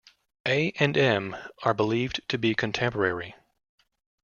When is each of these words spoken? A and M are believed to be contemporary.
A 0.47 0.71
and 0.79 0.97
M 0.97 1.35
are 1.61 1.75
believed 1.75 2.27
to 2.29 2.39
be 2.39 2.55
contemporary. 2.55 3.35